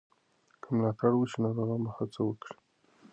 که 0.61 0.67
ملاتړ 0.75 1.11
وشي، 1.15 1.37
ناروغان 1.43 1.81
به 1.85 1.91
هڅه 1.97 2.19
وکړي. 2.23 2.55